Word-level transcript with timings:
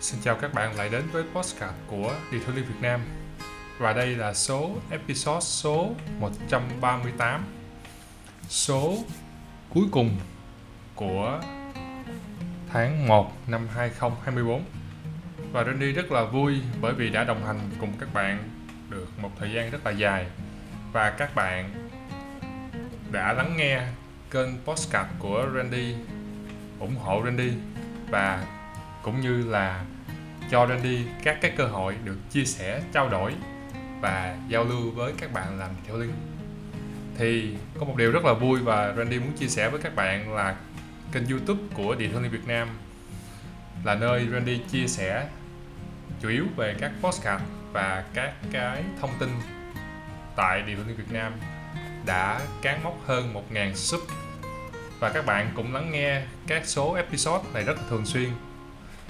Xin 0.00 0.20
chào 0.20 0.36
các 0.36 0.54
bạn 0.54 0.76
lại 0.76 0.88
đến 0.88 1.02
với 1.12 1.24
podcast 1.34 1.74
của 1.86 2.14
Detailing 2.32 2.64
Việt 2.64 2.80
Nam. 2.80 3.00
Và 3.78 3.92
đây 3.92 4.16
là 4.16 4.34
số 4.34 4.70
episode 4.90 5.40
số 5.40 5.90
138 6.20 7.44
Số 8.48 8.98
cuối 9.70 9.84
cùng 9.92 10.16
của 10.94 11.40
tháng 12.68 13.08
1 13.08 13.32
năm 13.48 13.68
2024 13.74 14.64
Và 15.52 15.64
Randy 15.64 15.92
rất 15.92 16.12
là 16.12 16.24
vui 16.24 16.60
bởi 16.80 16.94
vì 16.94 17.10
đã 17.10 17.24
đồng 17.24 17.44
hành 17.44 17.60
cùng 17.80 17.92
các 18.00 18.14
bạn 18.14 18.48
được 18.90 19.08
một 19.18 19.30
thời 19.38 19.52
gian 19.52 19.70
rất 19.70 19.86
là 19.86 19.90
dài. 19.90 20.26
Và 20.92 21.10
các 21.10 21.34
bạn 21.34 21.90
đã 23.12 23.32
lắng 23.32 23.54
nghe 23.56 23.82
kênh 24.30 24.50
podcast 24.64 25.08
của 25.18 25.46
Randy 25.54 25.94
ủng 26.80 26.96
hộ 26.96 27.22
Randy 27.24 27.52
và 28.10 28.57
cũng 29.02 29.20
như 29.20 29.42
là 29.50 29.84
cho 30.50 30.66
Randy 30.66 31.04
các 31.22 31.38
cái 31.40 31.50
cơ 31.56 31.66
hội 31.66 31.96
được 32.04 32.16
chia 32.30 32.44
sẻ, 32.44 32.80
trao 32.92 33.08
đổi 33.08 33.34
và 34.00 34.36
giao 34.48 34.64
lưu 34.64 34.90
với 34.90 35.12
các 35.18 35.32
bạn 35.32 35.58
làm 35.58 35.70
detailing. 35.82 36.12
Thì 37.18 37.56
có 37.78 37.86
một 37.86 37.96
điều 37.96 38.12
rất 38.12 38.24
là 38.24 38.32
vui 38.32 38.60
và 38.60 38.94
Randy 38.96 39.18
muốn 39.18 39.32
chia 39.32 39.48
sẻ 39.48 39.70
với 39.70 39.80
các 39.80 39.96
bạn 39.96 40.34
là 40.34 40.56
kênh 41.12 41.26
YouTube 41.26 41.60
của 41.74 41.96
Detailing 42.00 42.30
Việt 42.30 42.46
Nam 42.46 42.68
là 43.84 43.94
nơi 43.94 44.26
Randy 44.32 44.58
chia 44.70 44.86
sẻ 44.86 45.28
chủ 46.20 46.28
yếu 46.28 46.44
về 46.56 46.74
các 46.80 46.92
postcard 47.00 47.44
và 47.72 48.04
các 48.14 48.32
cái 48.52 48.84
thông 49.00 49.10
tin 49.18 49.28
tại 50.36 50.60
Detailing 50.66 50.96
Việt 50.96 51.12
Nam 51.12 51.32
đã 52.06 52.40
cán 52.62 52.84
mốc 52.84 52.98
hơn 53.06 53.34
1.000 53.52 53.74
sub 53.74 54.00
và 55.00 55.10
các 55.10 55.26
bạn 55.26 55.50
cũng 55.56 55.74
lắng 55.74 55.90
nghe 55.90 56.22
các 56.46 56.66
số 56.66 56.92
episode 56.92 57.44
này 57.54 57.64
rất 57.64 57.76
thường 57.90 58.06
xuyên. 58.06 58.28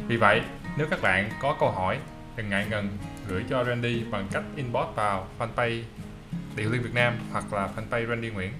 Vì 0.07 0.17
vậy, 0.17 0.43
nếu 0.77 0.87
các 0.91 1.03
bạn 1.03 1.31
có 1.41 1.57
câu 1.61 1.71
hỏi, 1.71 1.99
đừng 2.37 2.49
ngại 2.49 2.67
ngần 2.71 2.99
gửi 3.29 3.45
cho 3.51 3.65
Randy 3.65 4.05
bằng 4.11 4.29
cách 4.33 4.43
inbox 4.57 4.87
vào 4.95 5.29
fanpage 5.39 5.83
Điều 6.57 6.71
Liên 6.71 6.83
Việt 6.83 6.95
Nam 6.95 7.19
hoặc 7.33 7.53
là 7.53 7.69
fanpage 7.77 8.09
Randy 8.09 8.31
Nguyễn 8.31 8.53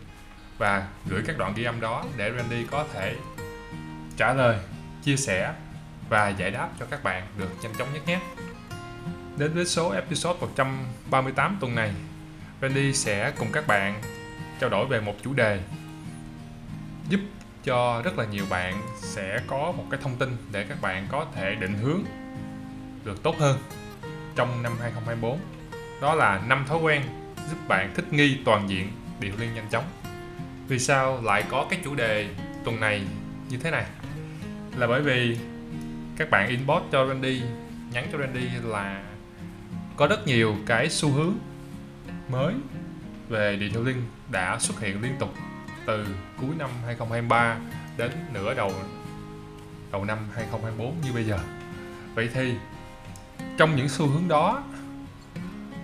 và 0.59 0.89
gửi 1.07 1.23
các 1.27 1.39
đoạn 1.39 1.53
ghi 1.57 1.65
âm 1.65 1.81
đó 1.81 2.05
để 2.17 2.33
Randy 2.37 2.67
có 2.71 2.85
thể 2.95 3.17
trả 4.17 4.35
lời, 4.35 4.59
chia 5.03 5.17
sẻ 5.17 5.53
và 6.09 6.29
giải 6.29 6.51
đáp 6.51 6.69
cho 6.81 6.87
các 6.91 7.05
bạn 7.05 7.27
được 7.39 7.51
nhanh 7.63 7.73
chóng 7.79 7.89
nhất 7.95 8.03
nhé. 8.07 8.21
Đến 9.37 9.55
với 9.55 9.67
số 9.67 9.91
episode 9.91 10.41
138 10.41 11.57
tuần 11.61 11.75
này, 11.75 11.93
Randy 12.63 12.93
sẽ 12.93 13.33
cùng 13.39 13.53
các 13.53 13.67
bạn 13.67 14.03
trao 14.61 14.71
đổi 14.71 14.87
về 14.87 15.01
một 15.01 15.15
chủ 15.23 15.35
đề 15.35 15.61
giúp 17.09 17.21
cho 17.69 18.03
rất 18.05 18.19
là 18.19 18.25
nhiều 18.25 18.45
bạn 18.51 18.83
sẽ 18.97 19.41
có 19.47 19.73
một 19.77 19.85
cái 19.91 20.01
thông 20.03 20.17
tin 20.17 20.37
để 20.53 20.65
các 20.69 20.83
bạn 20.83 21.07
có 21.11 21.27
thể 21.35 21.55
định 21.55 21.75
hướng 21.75 22.05
được 23.05 23.23
tốt 23.23 23.37
hơn 23.39 23.59
trong 24.37 24.63
năm 24.63 24.73
2024 24.81 25.39
đó 26.01 26.15
là 26.15 26.43
năm 26.47 26.65
thói 26.69 26.79
quen 26.79 27.03
giúp 27.51 27.57
bạn 27.69 27.93
thích 27.95 28.13
nghi 28.13 28.39
toàn 28.45 28.69
diện 28.69 28.89
điều 29.21 29.33
liên 29.39 29.55
nhanh 29.55 29.69
chóng. 29.71 29.85
Vì 30.69 30.79
sao 30.79 31.23
lại 31.23 31.45
có 31.49 31.67
cái 31.71 31.81
chủ 31.85 31.95
đề 31.95 32.29
tuần 32.65 32.81
này 32.81 33.03
như 33.49 33.57
thế 33.57 33.71
này? 33.71 33.85
Là 34.77 34.87
bởi 34.87 35.03
vì 35.03 35.39
các 36.17 36.31
bạn 36.31 36.49
inbox 36.49 36.83
cho 36.93 37.07
Randy, 37.07 37.43
nhắn 37.93 38.09
cho 38.13 38.19
Randy 38.19 38.49
là 38.63 39.03
có 39.97 40.07
rất 40.07 40.27
nhiều 40.27 40.57
cái 40.67 40.91
xu 40.91 41.11
hướng 41.11 41.35
mới 42.29 42.55
về 43.29 43.59
detailing 43.61 44.03
đã 44.31 44.59
xuất 44.59 44.81
hiện 44.81 45.03
liên 45.03 45.13
tục 45.19 45.35
từ 45.89 46.07
cuối 46.41 46.51
năm 46.59 46.71
2023 46.87 47.57
đến 47.97 48.11
nửa 48.33 48.55
đầu 48.55 48.73
đầu 49.93 50.05
năm 50.05 50.19
2024 50.35 50.95
như 51.05 51.13
bây 51.13 51.25
giờ. 51.25 51.39
Vậy 52.15 52.31
thì 52.35 52.55
trong 53.57 53.77
những 53.77 53.89
xu 53.89 54.07
hướng 54.07 54.29
đó 54.29 54.63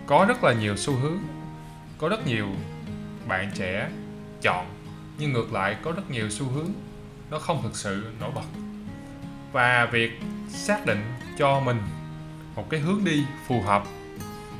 có 0.07 0.25
rất 0.29 0.45
là 0.45 0.53
nhiều 0.53 0.77
xu 0.77 0.95
hướng, 0.95 1.19
có 1.99 2.09
rất 2.09 2.27
nhiều 2.27 2.49
bạn 3.29 3.51
trẻ 3.55 3.91
chọn 4.43 4.67
nhưng 5.19 5.33
ngược 5.33 5.53
lại 5.53 5.77
có 5.83 5.93
rất 5.93 6.11
nhiều 6.11 6.31
xu 6.31 6.47
hướng 6.47 6.71
nó 7.31 7.39
không 7.39 7.63
thực 7.63 7.77
sự 7.77 8.05
nổi 8.21 8.31
bật. 8.35 8.47
Và 9.53 9.89
việc 9.93 10.21
xác 10.49 10.87
định 10.87 11.03
cho 11.39 11.61
mình 11.61 11.83
một 12.57 12.71
cái 12.71 12.81
hướng 12.81 13.05
đi 13.05 13.25
phù 13.47 13.63
hợp, 13.63 13.85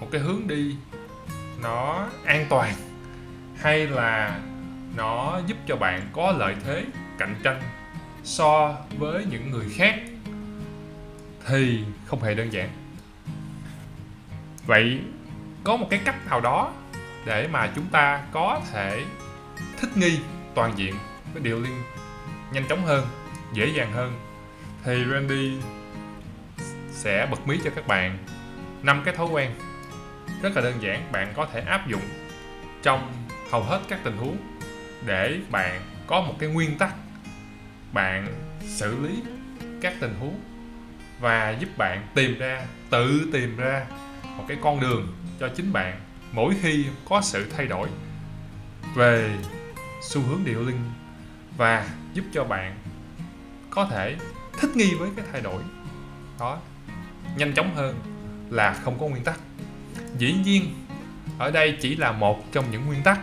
một 0.01 0.09
cái 0.11 0.21
hướng 0.21 0.49
đi 0.49 0.77
nó 1.63 2.09
an 2.25 2.47
toàn 2.49 2.75
hay 3.57 3.87
là 3.87 4.41
nó 4.97 5.41
giúp 5.47 5.57
cho 5.67 5.77
bạn 5.77 6.09
có 6.13 6.33
lợi 6.33 6.55
thế, 6.65 6.85
cạnh 7.19 7.35
tranh 7.43 7.63
so 8.25 8.77
với 8.99 9.25
những 9.31 9.51
người 9.51 9.67
khác 9.75 10.01
thì 11.47 11.85
không 12.07 12.23
hề 12.23 12.35
đơn 12.35 12.53
giản. 12.53 12.69
Vậy 14.67 15.01
có 15.65 15.77
một 15.77 15.87
cái 15.91 16.01
cách 16.05 16.27
nào 16.27 16.41
đó 16.41 16.73
để 17.27 17.49
mà 17.49 17.71
chúng 17.75 17.87
ta 17.87 18.23
có 18.33 18.61
thể 18.73 19.05
thích 19.81 19.97
nghi 19.97 20.19
toàn 20.55 20.73
diện 20.77 20.95
với 21.33 21.43
điều 21.43 21.61
liên 21.61 21.83
nhanh 22.53 22.69
chóng 22.69 22.85
hơn, 22.85 23.07
dễ 23.53 23.67
dàng 23.67 23.93
hơn? 23.93 24.13
Thì 24.85 25.05
Randy 25.13 25.53
sẽ 26.91 27.27
bật 27.31 27.47
mí 27.47 27.61
cho 27.65 27.71
các 27.77 27.87
bạn 27.87 28.19
năm 28.83 29.03
cái 29.05 29.15
thói 29.15 29.27
quen 29.27 29.51
rất 30.43 30.57
là 30.57 30.63
đơn 30.63 30.75
giản 30.81 31.13
bạn 31.13 31.33
có 31.37 31.47
thể 31.53 31.61
áp 31.61 31.89
dụng 31.89 32.03
trong 32.83 33.13
hầu 33.51 33.63
hết 33.63 33.81
các 33.89 34.01
tình 34.05 34.17
huống 34.17 34.37
để 35.07 35.41
bạn 35.51 35.81
có 36.07 36.21
một 36.21 36.35
cái 36.39 36.49
nguyên 36.49 36.79
tắc, 36.79 36.95
bạn 37.93 38.27
xử 38.61 39.01
lý 39.01 39.23
các 39.81 39.95
tình 40.01 40.15
huống 40.21 40.41
và 41.21 41.51
giúp 41.51 41.69
bạn 41.77 42.07
tìm 42.15 42.39
ra, 42.39 42.67
tự 42.91 43.29
tìm 43.33 43.57
ra 43.57 43.87
một 44.37 44.45
cái 44.49 44.57
con 44.63 44.81
đường 44.81 45.15
cho 45.41 45.49
chính 45.49 45.73
bạn 45.73 46.01
mỗi 46.33 46.55
khi 46.63 46.87
có 47.09 47.21
sự 47.21 47.47
thay 47.57 47.67
đổi 47.67 47.89
về 48.95 49.37
xu 50.03 50.21
hướng 50.23 50.45
điệu 50.45 50.63
linh 50.63 50.81
và 51.57 51.89
giúp 52.15 52.25
cho 52.33 52.45
bạn 52.45 52.77
có 53.71 53.87
thể 53.91 54.17
thích 54.61 54.77
nghi 54.77 54.95
với 54.95 55.11
cái 55.17 55.25
thay 55.33 55.41
đổi 55.41 55.63
đó 56.39 56.59
nhanh 57.37 57.55
chóng 57.55 57.75
hơn 57.75 58.01
là 58.51 58.73
không 58.73 58.99
có 58.99 59.07
nguyên 59.07 59.25
tắc. 59.25 59.39
Dĩ 60.19 60.35
nhiên, 60.45 60.75
ở 61.39 61.51
đây 61.51 61.79
chỉ 61.81 61.97
là 61.97 62.13
một 62.13 62.53
trong 62.53 62.71
những 62.71 62.87
nguyên 62.87 63.03
tắc 63.03 63.21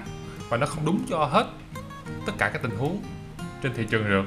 và 0.50 0.58
nó 0.58 0.66
không 0.66 0.86
đúng 0.86 1.06
cho 1.10 1.26
hết 1.26 1.48
tất 2.26 2.34
cả 2.38 2.50
các 2.54 2.62
tình 2.62 2.78
huống 2.78 3.04
trên 3.64 3.74
thị 3.74 3.86
trường 3.90 4.10
được. 4.10 4.26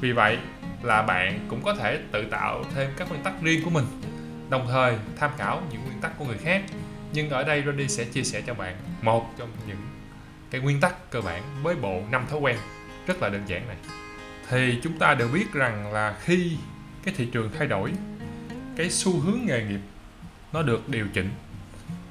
Vì 0.00 0.12
vậy 0.12 0.38
là 0.82 1.02
bạn 1.02 1.46
cũng 1.48 1.62
có 1.62 1.74
thể 1.74 1.98
tự 2.12 2.24
tạo 2.24 2.64
thêm 2.74 2.90
các 2.96 3.08
nguyên 3.08 3.22
tắc 3.22 3.42
riêng 3.42 3.64
của 3.64 3.70
mình, 3.70 3.84
đồng 4.50 4.66
thời 4.70 4.94
tham 5.18 5.30
khảo 5.38 5.62
những 5.70 5.84
nguyên 5.84 6.00
tắc 6.00 6.18
của 6.18 6.24
người 6.24 6.38
khác. 6.38 6.62
Nhưng 7.12 7.30
ở 7.30 7.44
đây 7.44 7.62
Randy 7.66 7.88
sẽ 7.88 8.04
chia 8.04 8.22
sẻ 8.22 8.42
cho 8.46 8.54
bạn 8.54 8.76
một 9.02 9.34
trong 9.38 9.48
những 9.68 9.76
cái 10.50 10.60
nguyên 10.60 10.80
tắc 10.80 11.10
cơ 11.10 11.20
bản 11.20 11.42
với 11.62 11.74
bộ 11.74 12.02
năm 12.10 12.26
thói 12.30 12.38
quen 12.38 12.56
rất 13.06 13.22
là 13.22 13.28
đơn 13.28 13.42
giản 13.46 13.68
này. 13.68 13.76
Thì 14.48 14.78
chúng 14.82 14.98
ta 14.98 15.14
đều 15.14 15.28
biết 15.28 15.52
rằng 15.52 15.92
là 15.92 16.16
khi 16.20 16.56
cái 17.04 17.14
thị 17.16 17.28
trường 17.32 17.50
thay 17.58 17.66
đổi, 17.66 17.92
cái 18.76 18.90
xu 18.90 19.20
hướng 19.20 19.38
nghề 19.46 19.64
nghiệp 19.64 19.80
nó 20.52 20.62
được 20.62 20.88
điều 20.88 21.06
chỉnh 21.14 21.30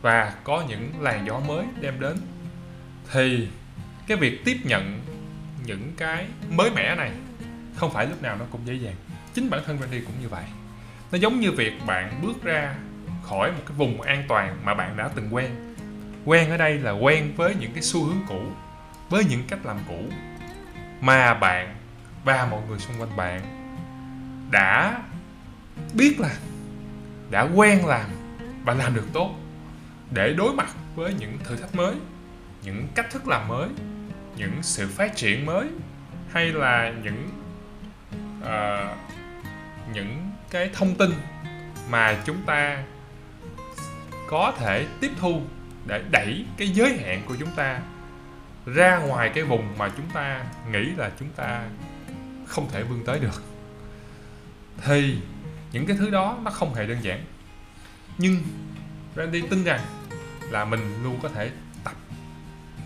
và 0.01 0.33
có 0.43 0.63
những 0.69 0.91
làn 0.99 1.27
gió 1.27 1.39
mới 1.39 1.65
đem 1.81 1.99
đến, 1.99 2.17
thì 3.11 3.47
cái 4.07 4.17
việc 4.17 4.45
tiếp 4.45 4.57
nhận 4.63 4.99
những 5.65 5.93
cái 5.97 6.27
mới 6.49 6.71
mẻ 6.75 6.95
này 6.95 7.11
không 7.75 7.93
phải 7.93 8.07
lúc 8.07 8.21
nào 8.21 8.35
nó 8.39 8.45
cũng 8.51 8.61
dễ 8.65 8.73
dàng. 8.73 8.95
Chính 9.33 9.49
bản 9.49 9.61
thân 9.65 9.77
Randy 9.79 10.01
cũng 10.01 10.21
như 10.21 10.29
vậy. 10.29 10.43
Nó 11.11 11.17
giống 11.17 11.39
như 11.39 11.51
việc 11.51 11.73
bạn 11.85 12.19
bước 12.21 12.43
ra 12.43 12.75
khỏi 13.23 13.51
một 13.51 13.61
cái 13.67 13.77
vùng 13.77 14.01
an 14.01 14.23
toàn 14.27 14.57
mà 14.63 14.73
bạn 14.73 14.97
đã 14.97 15.09
từng 15.15 15.35
quen. 15.35 15.75
Quen 16.25 16.49
ở 16.49 16.57
đây 16.57 16.77
là 16.77 16.91
quen 16.91 17.33
với 17.35 17.55
những 17.59 17.71
cái 17.73 17.83
xu 17.83 18.03
hướng 18.03 18.21
cũ, 18.27 18.41
với 19.09 19.25
những 19.29 19.43
cách 19.47 19.65
làm 19.65 19.77
cũ 19.87 19.99
mà 21.01 21.33
bạn 21.33 21.75
và 22.23 22.47
mọi 22.51 22.61
người 22.67 22.79
xung 22.79 23.01
quanh 23.01 23.15
bạn 23.15 23.41
đã 24.51 25.01
biết 25.93 26.19
là 26.19 26.37
đã 27.31 27.41
quen 27.41 27.85
làm 27.85 28.05
và 28.65 28.73
làm 28.73 28.95
được 28.95 29.07
tốt 29.13 29.35
để 30.11 30.33
đối 30.33 30.53
mặt 30.53 30.69
với 30.95 31.13
những 31.13 31.37
thử 31.43 31.55
thách 31.55 31.75
mới, 31.75 31.95
những 32.63 32.87
cách 32.95 33.09
thức 33.11 33.27
làm 33.27 33.47
mới 33.47 33.69
những 34.37 34.63
sự 34.63 34.87
phát 34.87 35.15
triển 35.15 35.45
mới 35.45 35.67
hay 36.29 36.45
là 36.45 36.93
những 37.03 37.29
uh, 38.41 38.97
những 39.93 40.31
cái 40.49 40.69
thông 40.73 40.95
tin 40.95 41.11
mà 41.89 42.17
chúng 42.25 42.41
ta 42.45 42.83
có 44.29 44.53
thể 44.59 44.85
tiếp 44.99 45.11
thu 45.19 45.41
để 45.85 46.03
đẩy 46.11 46.45
cái 46.57 46.67
giới 46.67 46.97
hạn 46.97 47.21
của 47.25 47.35
chúng 47.39 47.51
ta 47.55 47.81
ra 48.65 48.97
ngoài 48.97 49.31
cái 49.35 49.43
vùng 49.43 49.77
mà 49.77 49.89
chúng 49.97 50.09
ta 50.13 50.45
nghĩ 50.71 50.85
là 50.97 51.11
chúng 51.19 51.29
ta 51.29 51.63
không 52.47 52.69
thể 52.71 52.83
vươn 52.83 53.03
tới 53.05 53.19
được. 53.19 53.43
Thì 54.83 55.17
những 55.71 55.85
cái 55.85 55.97
thứ 55.99 56.09
đó 56.09 56.37
nó 56.43 56.51
không 56.51 56.73
hề 56.73 56.87
đơn 56.87 56.97
giản. 57.01 57.25
Nhưng 58.17 58.37
Randy 59.15 59.41
tin 59.41 59.63
rằng 59.63 59.79
là 60.49 60.65
mình 60.65 61.03
luôn 61.03 61.19
có 61.23 61.29
thể 61.29 61.51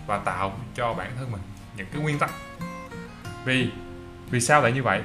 và 0.06 0.18
tạo 0.18 0.58
cho 0.74 0.94
bản 0.94 1.12
thân 1.16 1.32
mình 1.32 1.40
những 1.76 1.86
cái 1.92 2.02
nguyên 2.02 2.18
tắc. 2.18 2.30
Vì 3.44 3.70
vì 4.30 4.40
sao 4.40 4.62
lại 4.62 4.72
như 4.72 4.82
vậy? 4.82 5.02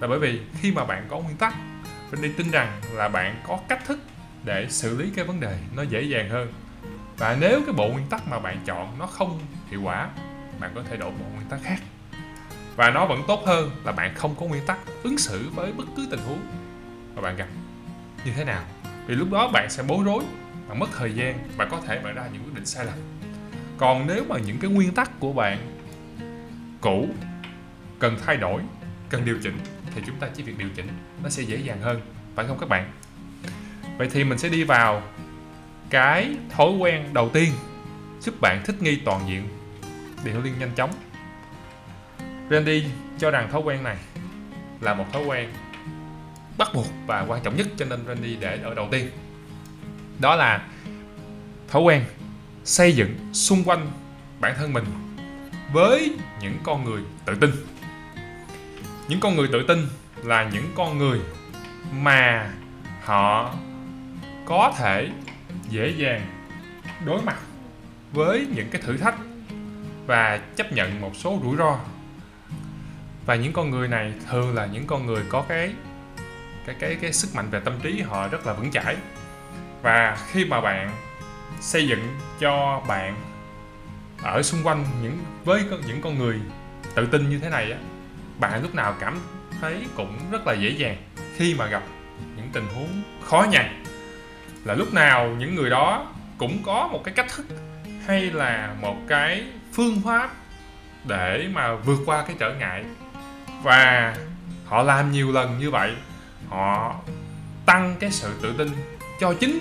Là 0.00 0.08
bởi 0.08 0.18
vì 0.18 0.40
khi 0.60 0.72
mà 0.72 0.84
bạn 0.84 1.06
có 1.08 1.18
nguyên 1.18 1.36
tắc 1.36 1.54
mình 2.10 2.22
đi 2.22 2.32
tin 2.32 2.50
rằng 2.50 2.80
là 2.92 3.08
bạn 3.08 3.40
có 3.46 3.58
cách 3.68 3.84
thức 3.86 3.98
để 4.44 4.66
xử 4.70 4.98
lý 4.98 5.10
cái 5.10 5.24
vấn 5.24 5.40
đề 5.40 5.58
nó 5.76 5.82
dễ 5.82 6.02
dàng 6.02 6.28
hơn. 6.30 6.52
Và 7.18 7.36
nếu 7.40 7.62
cái 7.66 7.74
bộ 7.74 7.88
nguyên 7.88 8.06
tắc 8.06 8.28
mà 8.28 8.38
bạn 8.38 8.60
chọn 8.64 8.98
nó 8.98 9.06
không 9.06 9.40
hiệu 9.70 9.82
quả, 9.82 10.08
bạn 10.60 10.70
có 10.74 10.82
thể 10.90 10.96
đổi 10.96 11.10
bộ 11.10 11.26
nguyên 11.34 11.48
tắc 11.48 11.60
khác. 11.62 11.78
Và 12.76 12.90
nó 12.90 13.06
vẫn 13.06 13.22
tốt 13.28 13.42
hơn 13.46 13.70
là 13.84 13.92
bạn 13.92 14.14
không 14.14 14.34
có 14.40 14.46
nguyên 14.46 14.66
tắc 14.66 14.78
ứng 15.02 15.18
xử 15.18 15.50
với 15.54 15.72
bất 15.72 15.84
cứ 15.96 16.08
tình 16.10 16.20
huống 16.20 16.40
mà 17.14 17.22
bạn 17.22 17.36
gặp. 17.36 17.48
Như 18.24 18.32
thế 18.36 18.44
nào? 18.44 18.64
Vì 19.06 19.14
lúc 19.14 19.28
đó 19.32 19.48
bạn 19.48 19.70
sẽ 19.70 19.82
bối 19.82 20.04
rối, 20.04 20.24
bạn 20.68 20.78
mất 20.78 20.88
thời 20.98 21.14
gian 21.14 21.38
và 21.56 21.64
có 21.64 21.80
thể 21.86 21.98
bạn 21.98 22.14
ra 22.14 22.28
những 22.32 22.42
quyết 22.44 22.54
định 22.54 22.66
sai 22.66 22.84
lầm 22.84 23.17
còn 23.78 24.06
nếu 24.06 24.24
mà 24.28 24.38
những 24.46 24.58
cái 24.58 24.70
nguyên 24.70 24.94
tắc 24.94 25.20
của 25.20 25.32
bạn 25.32 25.58
cũ 26.80 27.08
cần 27.98 28.16
thay 28.26 28.36
đổi, 28.36 28.62
cần 29.08 29.24
điều 29.24 29.38
chỉnh, 29.42 29.58
thì 29.94 30.02
chúng 30.06 30.16
ta 30.16 30.28
chỉ 30.34 30.42
việc 30.42 30.58
điều 30.58 30.68
chỉnh, 30.76 30.88
nó 31.22 31.28
sẽ 31.28 31.42
dễ 31.42 31.56
dàng 31.56 31.80
hơn. 31.80 32.00
Phải 32.34 32.46
không 32.46 32.58
các 32.58 32.68
bạn? 32.68 32.92
Vậy 33.98 34.08
thì 34.12 34.24
mình 34.24 34.38
sẽ 34.38 34.48
đi 34.48 34.64
vào 34.64 35.02
cái 35.90 36.36
thói 36.50 36.70
quen 36.70 37.04
đầu 37.12 37.28
tiên 37.28 37.52
giúp 38.20 38.40
bạn 38.40 38.62
thích 38.64 38.82
nghi 38.82 38.96
toàn 39.04 39.28
diện. 39.28 39.48
Điều 40.24 40.42
liên 40.42 40.54
nhanh 40.58 40.72
chóng. 40.74 40.90
Randy 42.50 42.84
cho 43.18 43.30
rằng 43.30 43.50
thói 43.50 43.60
quen 43.60 43.82
này 43.82 43.96
là 44.80 44.94
một 44.94 45.04
thói 45.12 45.24
quen 45.24 45.48
bắt 46.58 46.68
buộc 46.74 46.86
và 47.06 47.24
quan 47.28 47.42
trọng 47.42 47.56
nhất, 47.56 47.66
cho 47.76 47.84
nên 47.84 48.06
Randy 48.06 48.36
để 48.36 48.58
ở 48.62 48.74
đầu 48.74 48.88
tiên. 48.90 49.10
Đó 50.18 50.36
là 50.36 50.66
thói 51.68 51.82
quen 51.82 52.04
xây 52.68 52.96
dựng 52.96 53.16
xung 53.32 53.64
quanh 53.64 53.90
bản 54.40 54.54
thân 54.58 54.72
mình 54.72 54.84
với 55.72 56.12
những 56.40 56.58
con 56.62 56.84
người 56.84 57.02
tự 57.24 57.34
tin. 57.34 57.50
Những 59.08 59.20
con 59.20 59.36
người 59.36 59.48
tự 59.52 59.64
tin 59.68 59.86
là 60.24 60.50
những 60.52 60.72
con 60.74 60.98
người 60.98 61.20
mà 61.92 62.52
họ 63.02 63.54
có 64.44 64.74
thể 64.78 65.08
dễ 65.68 65.94
dàng 65.96 66.20
đối 67.04 67.22
mặt 67.22 67.36
với 68.12 68.46
những 68.54 68.68
cái 68.70 68.82
thử 68.82 68.96
thách 68.96 69.14
và 70.06 70.40
chấp 70.56 70.72
nhận 70.72 71.00
một 71.00 71.12
số 71.16 71.40
rủi 71.42 71.56
ro. 71.56 71.78
Và 73.26 73.34
những 73.34 73.52
con 73.52 73.70
người 73.70 73.88
này 73.88 74.12
thường 74.30 74.54
là 74.54 74.66
những 74.66 74.86
con 74.86 75.06
người 75.06 75.24
có 75.28 75.44
cái 75.48 75.72
cái 76.66 76.76
cái 76.80 76.94
cái 77.00 77.12
sức 77.12 77.34
mạnh 77.34 77.50
về 77.50 77.60
tâm 77.60 77.74
trí 77.82 78.00
họ 78.00 78.28
rất 78.28 78.46
là 78.46 78.52
vững 78.52 78.70
chãi. 78.70 78.96
Và 79.82 80.18
khi 80.32 80.44
mà 80.44 80.60
bạn 80.60 81.07
xây 81.60 81.88
dựng 81.88 82.18
cho 82.40 82.82
bạn 82.88 83.16
ở 84.22 84.42
xung 84.42 84.66
quanh 84.66 84.84
những, 85.02 85.18
với 85.44 85.64
những 85.86 86.00
con 86.02 86.18
người 86.18 86.40
tự 86.94 87.06
tin 87.06 87.30
như 87.30 87.38
thế 87.38 87.48
này 87.48 87.72
á, 87.72 87.78
bạn 88.40 88.62
lúc 88.62 88.74
nào 88.74 88.94
cảm 89.00 89.18
thấy 89.60 89.86
cũng 89.96 90.18
rất 90.30 90.46
là 90.46 90.54
dễ 90.54 90.68
dàng 90.68 90.96
khi 91.36 91.54
mà 91.54 91.66
gặp 91.66 91.82
những 92.36 92.48
tình 92.52 92.66
huống 92.74 93.02
khó 93.24 93.46
nhằn. 93.50 93.84
Là 94.64 94.74
lúc 94.74 94.94
nào 94.94 95.28
những 95.38 95.54
người 95.54 95.70
đó 95.70 96.06
cũng 96.38 96.62
có 96.66 96.88
một 96.92 97.00
cái 97.04 97.14
cách 97.14 97.26
thức 97.36 97.46
hay 98.06 98.20
là 98.20 98.74
một 98.80 98.96
cái 99.08 99.44
phương 99.72 100.00
pháp 100.04 100.30
để 101.04 101.48
mà 101.52 101.74
vượt 101.74 101.98
qua 102.06 102.24
cái 102.26 102.36
trở 102.38 102.54
ngại. 102.54 102.84
Và 103.62 104.16
họ 104.66 104.82
làm 104.82 105.12
nhiều 105.12 105.32
lần 105.32 105.58
như 105.58 105.70
vậy, 105.70 105.92
họ 106.48 106.94
tăng 107.66 107.96
cái 108.00 108.10
sự 108.10 108.34
tự 108.42 108.54
tin 108.58 108.68
cho 109.20 109.34
chính 109.40 109.58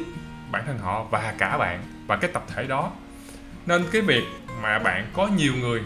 bản 0.51 0.63
thân 0.65 0.77
họ 0.77 1.03
và 1.03 1.33
cả 1.37 1.57
bạn 1.57 1.83
và 2.07 2.15
cái 2.15 2.31
tập 2.33 2.45
thể 2.55 2.67
đó. 2.67 2.91
Nên 3.65 3.85
cái 3.91 4.01
việc 4.01 4.23
mà 4.61 4.79
bạn 4.79 5.07
có 5.13 5.27
nhiều 5.27 5.53
người 5.55 5.81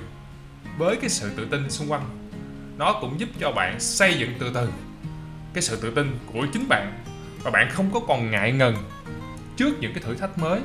với 0.78 0.96
cái 0.96 1.10
sự 1.10 1.32
tự 1.38 1.46
tin 1.46 1.70
xung 1.70 1.92
quanh, 1.92 2.30
nó 2.78 2.98
cũng 3.02 3.20
giúp 3.20 3.30
cho 3.40 3.52
bạn 3.52 3.80
xây 3.80 4.14
dựng 4.14 4.34
từ 4.40 4.52
từ 4.54 4.70
cái 5.54 5.62
sự 5.62 5.82
tự 5.82 5.92
tin 5.96 6.20
của 6.34 6.46
chính 6.54 6.68
bạn 6.68 7.04
và 7.44 7.52
bạn 7.52 7.70
không 7.70 7.92
có 7.94 8.00
còn 8.08 8.32
ngại 8.32 8.52
ngần 8.52 8.76
trước 9.58 9.78
những 9.80 9.94
cái 9.94 10.04
thử 10.04 10.16
thách 10.16 10.38
mới. 10.38 10.62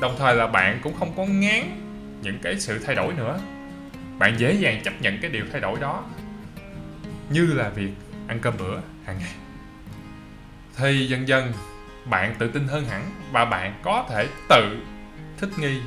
Đồng 0.00 0.14
thời 0.18 0.36
là 0.36 0.46
bạn 0.46 0.80
cũng 0.82 0.94
không 0.98 1.12
có 1.16 1.26
ngán 1.26 1.80
những 2.22 2.38
cái 2.42 2.60
sự 2.60 2.78
thay 2.78 2.94
đổi 2.94 3.12
nữa. 3.12 3.40
Bạn 4.18 4.38
dễ 4.38 4.52
dàng 4.52 4.80
chấp 4.84 5.02
nhận 5.02 5.18
cái 5.20 5.30
điều 5.30 5.44
thay 5.52 5.60
đổi 5.60 5.80
đó, 5.80 6.04
như 7.30 7.46
là 7.46 7.68
việc 7.68 7.90
ăn 8.28 8.38
cơm 8.42 8.54
bữa 8.58 8.80
hàng 9.06 9.18
ngày. 9.18 9.34
Thì 10.76 11.06
dần 11.06 11.28
dần 11.28 11.52
bạn 12.04 12.34
tự 12.38 12.48
tin 12.48 12.68
hơn 12.68 12.84
hẳn 12.84 13.10
và 13.32 13.44
bạn 13.44 13.80
có 13.82 14.06
thể 14.08 14.28
tự 14.48 14.82
thích 15.38 15.50
nghi. 15.58 15.80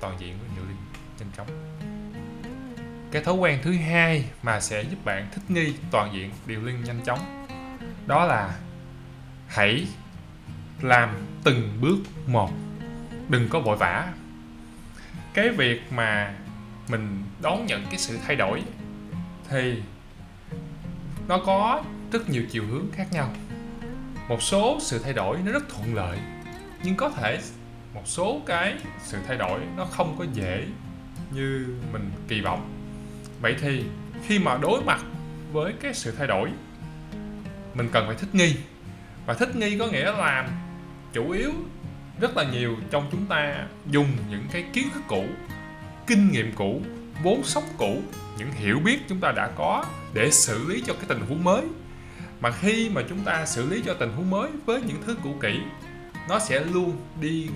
Toàn 0.00 0.16
diện 0.20 0.38
với 0.38 0.48
nhiều 0.54 0.64
liên, 0.68 0.76
nhanh 1.18 1.30
chóng. 1.36 1.46
Cái 3.12 3.22
thói 3.22 3.34
quen 3.34 3.58
thứ 3.62 3.72
hai 3.72 4.24
mà 4.42 4.60
sẽ 4.60 4.82
giúp 4.82 5.04
bạn 5.04 5.28
thích 5.32 5.42
nghi 5.48 5.74
toàn 5.90 6.14
diện 6.14 6.30
điều 6.46 6.62
liên 6.62 6.84
nhanh 6.84 7.00
chóng, 7.04 7.46
đó 8.06 8.24
là 8.26 8.58
hãy 9.48 9.86
làm 10.80 11.10
từng 11.44 11.78
bước 11.80 11.98
một. 12.26 12.50
Đừng 13.28 13.48
có 13.48 13.60
vội 13.60 13.76
vã. 13.76 14.12
Cái 15.34 15.48
việc 15.48 15.92
mà 15.92 16.34
mình 16.88 17.24
đón 17.42 17.66
nhận 17.66 17.86
cái 17.86 17.98
sự 17.98 18.18
thay 18.26 18.36
đổi 18.36 18.62
thì 19.48 19.82
nó 21.28 21.38
có 21.46 21.84
rất 22.12 22.30
nhiều 22.30 22.42
chiều 22.50 22.64
hướng 22.66 22.86
khác 22.92 23.12
nhau 23.12 23.30
một 24.32 24.42
số 24.42 24.78
sự 24.80 24.98
thay 24.98 25.12
đổi 25.12 25.38
nó 25.44 25.52
rất 25.52 25.68
thuận 25.68 25.94
lợi, 25.94 26.18
nhưng 26.82 26.96
có 26.96 27.10
thể 27.10 27.38
một 27.94 28.02
số 28.04 28.40
cái 28.46 28.74
sự 29.04 29.18
thay 29.26 29.36
đổi 29.36 29.60
nó 29.76 29.84
không 29.84 30.16
có 30.18 30.24
dễ 30.32 30.66
như 31.34 31.66
mình 31.92 32.10
kỳ 32.28 32.40
vọng. 32.40 32.70
Vậy 33.40 33.56
thì 33.60 33.84
khi 34.26 34.38
mà 34.38 34.58
đối 34.62 34.82
mặt 34.82 35.00
với 35.52 35.72
cái 35.80 35.94
sự 35.94 36.14
thay 36.18 36.26
đổi, 36.26 36.50
mình 37.74 37.88
cần 37.92 38.06
phải 38.06 38.16
thích 38.16 38.34
nghi. 38.34 38.56
Và 39.26 39.34
thích 39.34 39.56
nghi 39.56 39.78
có 39.78 39.86
nghĩa 39.86 40.12
là 40.12 40.48
chủ 41.12 41.30
yếu 41.30 41.52
rất 42.20 42.36
là 42.36 42.44
nhiều 42.52 42.76
trong 42.90 43.08
chúng 43.12 43.26
ta 43.26 43.66
dùng 43.90 44.08
những 44.30 44.46
cái 44.52 44.64
kiến 44.72 44.88
thức 44.94 45.02
cũ, 45.08 45.24
kinh 46.06 46.30
nghiệm 46.30 46.52
cũ, 46.54 46.82
vốn 47.22 47.42
sống 47.44 47.64
cũ, 47.78 48.02
những 48.38 48.52
hiểu 48.52 48.80
biết 48.84 48.98
chúng 49.08 49.20
ta 49.20 49.32
đã 49.32 49.50
có 49.56 49.84
để 50.14 50.30
xử 50.30 50.68
lý 50.68 50.82
cho 50.86 50.94
cái 50.94 51.04
tình 51.08 51.20
huống 51.28 51.44
mới 51.44 51.62
mà 52.42 52.50
khi 52.50 52.90
mà 52.94 53.02
chúng 53.08 53.24
ta 53.24 53.46
xử 53.46 53.70
lý 53.70 53.82
cho 53.86 53.94
tình 53.94 54.12
huống 54.12 54.30
mới 54.30 54.50
với 54.66 54.82
những 54.82 55.02
thứ 55.06 55.16
cũ 55.22 55.34
kỹ, 55.40 55.60
nó 56.28 56.38
sẽ 56.38 56.64
luôn 56.64 56.96
đi 57.20 57.48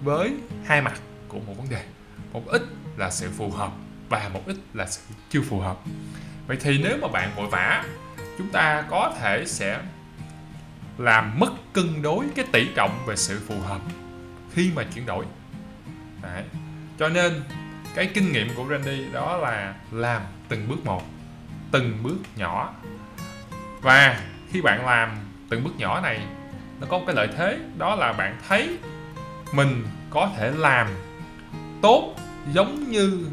với 0.00 0.34
hai 0.64 0.82
mặt 0.82 1.00
của 1.28 1.38
một 1.38 1.54
vấn 1.58 1.68
đề. 1.70 1.84
Một 2.32 2.46
ít 2.46 2.62
là 2.96 3.10
sự 3.10 3.30
phù 3.36 3.50
hợp 3.50 3.72
và 4.08 4.30
một 4.32 4.42
ít 4.46 4.56
là 4.74 4.86
sự 4.86 5.14
chưa 5.30 5.42
phù 5.42 5.60
hợp. 5.60 5.78
Vậy 6.46 6.56
thì 6.60 6.78
nếu 6.82 6.96
mà 7.02 7.08
bạn 7.08 7.30
vội 7.36 7.46
vã, 7.50 7.84
chúng 8.38 8.48
ta 8.48 8.84
có 8.90 9.14
thể 9.20 9.44
sẽ 9.46 9.80
làm 10.98 11.38
mất 11.38 11.50
cân 11.72 12.02
đối 12.02 12.24
cái 12.34 12.44
tỷ 12.52 12.68
trọng 12.74 13.06
về 13.06 13.16
sự 13.16 13.40
phù 13.48 13.60
hợp 13.60 13.80
khi 14.52 14.70
mà 14.74 14.84
chuyển 14.94 15.06
đổi. 15.06 15.24
Đấy. 16.22 16.44
cho 16.98 17.08
nên, 17.08 17.42
cái 17.94 18.10
kinh 18.14 18.32
nghiệm 18.32 18.48
của 18.54 18.66
Randy 18.70 19.04
đó 19.12 19.36
là 19.36 19.74
làm 19.90 20.22
từng 20.48 20.68
bước 20.68 20.84
một, 20.84 21.02
từng 21.70 22.02
bước 22.02 22.16
nhỏ 22.36 22.74
và 23.80 24.20
khi 24.50 24.60
bạn 24.60 24.86
làm 24.86 25.16
từng 25.48 25.64
bước 25.64 25.76
nhỏ 25.78 26.00
này 26.00 26.20
nó 26.80 26.86
có 26.90 26.98
một 26.98 27.04
cái 27.06 27.16
lợi 27.16 27.28
thế 27.36 27.58
đó 27.78 27.94
là 27.94 28.12
bạn 28.12 28.36
thấy 28.48 28.78
mình 29.52 29.84
có 30.10 30.30
thể 30.36 30.50
làm 30.50 30.88
tốt 31.82 32.14
giống 32.52 32.90
như 32.90 33.26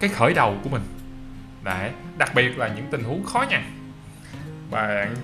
cái 0.00 0.10
khởi 0.10 0.34
đầu 0.34 0.56
của 0.62 0.68
mình. 0.68 0.82
Đấy, 1.62 1.90
đặc 2.18 2.34
biệt 2.34 2.58
là 2.58 2.68
những 2.68 2.86
tình 2.90 3.04
huống 3.04 3.24
khó 3.24 3.44
nhằn. 3.50 3.62
Bạn 4.70 5.14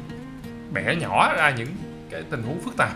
bẻ 0.72 0.94
nhỏ 0.94 1.34
ra 1.36 1.50
những 1.50 1.76
cái 2.10 2.22
tình 2.30 2.42
huống 2.42 2.60
phức 2.60 2.76
tạp 2.76 2.92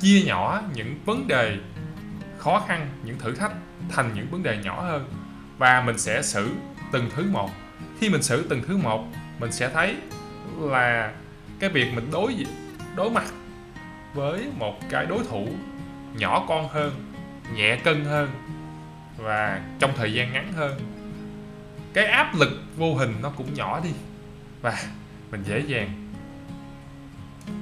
chia 0.00 0.22
nhỏ 0.26 0.62
những 0.74 0.98
vấn 1.04 1.28
đề 1.28 1.56
khó 2.38 2.64
khăn 2.68 2.88
những 3.04 3.18
thử 3.18 3.34
thách 3.34 3.52
thành 3.88 4.10
những 4.14 4.30
vấn 4.30 4.42
đề 4.42 4.58
nhỏ 4.64 4.80
hơn. 4.80 5.12
Và 5.58 5.80
mình 5.80 5.98
sẽ 5.98 6.22
xử 6.22 6.50
từng 6.92 7.10
thứ 7.16 7.30
một. 7.30 7.50
Khi 8.00 8.08
mình 8.08 8.22
xử 8.22 8.46
từng 8.48 8.62
thứ 8.68 8.76
một 8.76 9.04
mình 9.38 9.52
sẽ 9.52 9.68
thấy 9.68 9.96
là 10.60 11.12
cái 11.58 11.70
việc 11.70 11.94
mình 11.94 12.10
đối 12.10 12.46
đối 12.96 13.10
mặt 13.10 13.24
với 14.14 14.48
một 14.58 14.74
cái 14.90 15.06
đối 15.06 15.24
thủ 15.24 15.48
nhỏ 16.14 16.44
con 16.48 16.68
hơn, 16.68 17.12
nhẹ 17.54 17.76
cân 17.76 18.04
hơn 18.04 18.30
và 19.16 19.60
trong 19.78 19.90
thời 19.96 20.12
gian 20.12 20.32
ngắn 20.32 20.52
hơn. 20.52 20.80
Cái 21.92 22.06
áp 22.06 22.34
lực 22.34 22.50
vô 22.76 22.94
hình 22.94 23.14
nó 23.22 23.30
cũng 23.30 23.54
nhỏ 23.54 23.80
đi 23.84 23.90
và 24.62 24.82
mình 25.30 25.42
dễ 25.44 25.60
dàng 25.66 26.12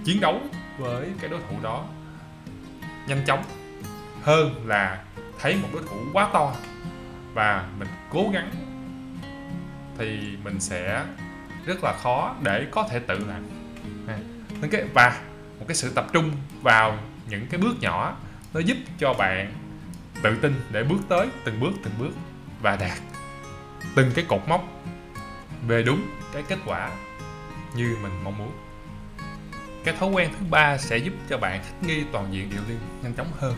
chiến 0.04 0.20
đấu 0.20 0.40
với 0.78 1.12
cái 1.20 1.30
đối 1.30 1.40
thủ 1.40 1.56
đó 1.62 1.84
nhanh 3.08 3.24
chóng 3.26 3.44
hơn 4.22 4.66
là 4.66 5.04
thấy 5.38 5.56
một 5.56 5.68
đối 5.72 5.82
thủ 5.82 5.96
quá 6.12 6.28
to. 6.32 6.52
Và 7.34 7.68
mình 7.78 7.88
cố 8.10 8.30
gắng 8.32 8.50
thì 9.98 10.36
mình 10.44 10.60
sẽ 10.60 11.04
rất 11.66 11.84
là 11.84 11.92
khó 12.02 12.34
để 12.42 12.66
có 12.70 12.88
thể 12.90 12.98
tự 12.98 13.18
làm. 13.18 13.46
Nên 14.60 14.70
cái, 14.70 14.84
và 14.94 15.20
một 15.58 15.64
cái 15.68 15.74
sự 15.74 15.92
tập 15.94 16.06
trung 16.12 16.32
vào 16.62 16.98
những 17.28 17.46
cái 17.50 17.60
bước 17.60 17.74
nhỏ, 17.80 18.16
nó 18.54 18.60
giúp 18.60 18.76
cho 18.98 19.14
bạn 19.14 19.54
tự 20.22 20.36
tin 20.42 20.60
để 20.70 20.84
bước 20.84 20.98
tới 21.08 21.28
từng 21.44 21.60
bước 21.60 21.72
từng 21.84 21.94
bước 21.98 22.12
và 22.62 22.76
đạt 22.76 22.98
từng 23.94 24.10
cái 24.14 24.24
cột 24.28 24.42
mốc 24.48 24.64
về 25.66 25.82
đúng 25.82 26.06
cái 26.32 26.42
kết 26.48 26.58
quả 26.66 26.90
như 27.74 27.96
mình 28.02 28.12
mong 28.24 28.38
muốn. 28.38 28.52
Cái 29.84 29.94
thói 30.00 30.08
quen 30.08 30.30
thứ 30.38 30.46
ba 30.50 30.78
sẽ 30.78 30.96
giúp 30.96 31.12
cho 31.28 31.38
bạn 31.38 31.60
thích 31.64 31.88
nghi 31.88 32.04
toàn 32.12 32.32
diện 32.32 32.50
điều 32.50 32.60
liên 32.68 32.78
nhanh 33.02 33.14
chóng 33.14 33.32
hơn. 33.38 33.54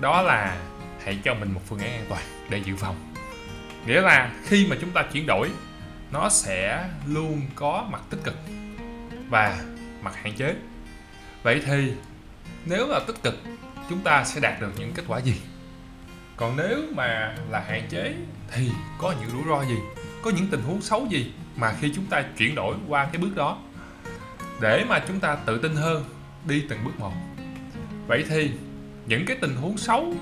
Đó 0.00 0.22
là 0.22 0.56
hãy 1.04 1.18
cho 1.24 1.34
mình 1.34 1.52
một 1.52 1.60
phương 1.66 1.78
án 1.78 1.92
an 1.92 2.04
toàn 2.08 2.22
để 2.50 2.58
dự 2.58 2.76
phòng. 2.76 3.14
Nghĩa 3.86 4.00
là 4.00 4.32
khi 4.44 4.66
mà 4.70 4.76
chúng 4.80 4.90
ta 4.90 5.02
chuyển 5.12 5.26
đổi 5.26 5.50
nó 6.12 6.28
sẽ 6.28 6.88
luôn 7.06 7.42
có 7.54 7.86
mặt 7.90 8.00
tích 8.10 8.20
cực 8.24 8.36
và 9.28 9.58
mặt 10.02 10.14
hạn 10.16 10.34
chế. 10.36 10.54
Vậy 11.42 11.62
thì 11.66 11.92
nếu 12.64 12.86
là 12.88 13.00
tích 13.06 13.22
cực, 13.22 13.34
chúng 13.88 14.00
ta 14.00 14.24
sẽ 14.24 14.40
đạt 14.40 14.60
được 14.60 14.72
những 14.78 14.92
kết 14.92 15.04
quả 15.08 15.18
gì? 15.18 15.34
Còn 16.36 16.56
nếu 16.56 16.82
mà 16.94 17.36
là 17.50 17.60
hạn 17.60 17.86
chế 17.90 18.14
thì 18.52 18.70
có 18.98 19.14
những 19.20 19.30
rủi 19.30 19.42
ro 19.48 19.64
gì? 19.64 19.76
Có 20.22 20.30
những 20.30 20.46
tình 20.50 20.62
huống 20.62 20.82
xấu 20.82 21.06
gì 21.10 21.32
mà 21.56 21.74
khi 21.80 21.92
chúng 21.94 22.06
ta 22.06 22.24
chuyển 22.36 22.54
đổi 22.54 22.76
qua 22.88 23.08
cái 23.12 23.22
bước 23.22 23.36
đó 23.36 23.58
để 24.60 24.84
mà 24.88 25.00
chúng 25.08 25.20
ta 25.20 25.34
tự 25.34 25.58
tin 25.58 25.76
hơn 25.76 26.04
đi 26.44 26.64
từng 26.68 26.84
bước 26.84 26.98
một? 26.98 27.12
Vậy 28.06 28.24
thì 28.28 28.50
những 29.06 29.26
cái 29.26 29.36
tình 29.40 29.56
huống 29.56 29.78
xấu 29.78 30.14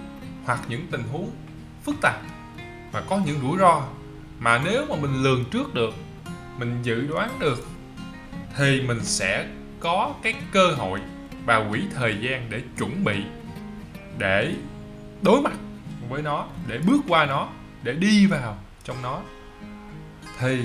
hoặc 0.44 0.60
những 0.68 0.86
tình 0.90 1.02
huống 1.12 1.30
phức 1.84 1.94
tạp 2.02 2.20
và 2.92 3.02
có 3.08 3.20
những 3.26 3.40
rủi 3.40 3.58
ro 3.58 3.82
mà 4.38 4.60
nếu 4.64 4.86
mà 4.88 4.96
mình 4.96 5.22
lường 5.22 5.44
trước 5.50 5.74
được, 5.74 5.94
mình 6.58 6.78
dự 6.82 7.06
đoán 7.06 7.38
được, 7.38 7.66
thì 8.56 8.80
mình 8.80 9.04
sẽ 9.04 9.48
có 9.80 10.14
cái 10.22 10.34
cơ 10.52 10.66
hội 10.66 11.00
và 11.44 11.68
quỹ 11.70 11.82
thời 11.94 12.16
gian 12.20 12.46
để 12.50 12.62
chuẩn 12.78 13.04
bị, 13.04 13.22
để 14.18 14.54
đối 15.22 15.40
mặt 15.40 15.52
với 16.08 16.22
nó, 16.22 16.46
để 16.66 16.78
bước 16.78 17.00
qua 17.08 17.26
nó, 17.26 17.48
để 17.82 17.92
đi 17.92 18.26
vào 18.26 18.58
trong 18.84 18.96
nó, 19.02 19.20
thì 20.38 20.64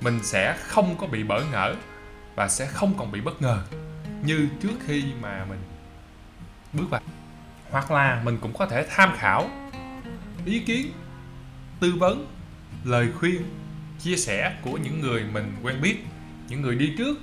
mình 0.00 0.20
sẽ 0.22 0.56
không 0.58 0.96
có 0.98 1.06
bị 1.06 1.22
bỡ 1.22 1.42
ngỡ 1.52 1.74
và 2.34 2.48
sẽ 2.48 2.66
không 2.66 2.94
còn 2.98 3.12
bị 3.12 3.20
bất 3.20 3.42
ngờ 3.42 3.62
như 4.24 4.48
trước 4.62 4.74
khi 4.86 5.04
mà 5.20 5.44
mình 5.48 5.58
bước 6.72 6.90
vào. 6.90 7.00
Hoặc 7.70 7.90
là 7.90 8.22
mình 8.24 8.38
cũng 8.40 8.52
có 8.52 8.66
thể 8.66 8.86
tham 8.90 9.12
khảo 9.16 9.50
ý 10.44 10.60
kiến, 10.60 10.92
tư 11.80 11.94
vấn 11.98 12.26
lời 12.84 13.08
khuyên 13.18 13.42
chia 14.00 14.16
sẻ 14.16 14.56
của 14.62 14.72
những 14.76 15.00
người 15.00 15.24
mình 15.32 15.56
quen 15.62 15.80
biết 15.80 15.96
những 16.48 16.62
người 16.62 16.74
đi 16.74 16.94
trước 16.98 17.18